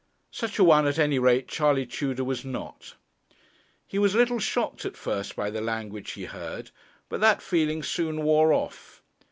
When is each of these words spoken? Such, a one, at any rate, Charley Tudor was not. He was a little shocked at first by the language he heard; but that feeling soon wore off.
Such, 0.31 0.57
a 0.57 0.63
one, 0.63 0.87
at 0.87 0.97
any 0.97 1.19
rate, 1.19 1.47
Charley 1.47 1.85
Tudor 1.85 2.23
was 2.23 2.43
not. 2.43 2.95
He 3.85 3.99
was 3.99 4.15
a 4.15 4.17
little 4.17 4.39
shocked 4.39 4.83
at 4.83 4.97
first 4.97 5.35
by 5.35 5.51
the 5.51 5.61
language 5.61 6.13
he 6.13 6.25
heard; 6.25 6.71
but 7.07 7.21
that 7.21 7.39
feeling 7.39 7.83
soon 7.83 8.23
wore 8.23 8.51
off. 8.51 9.03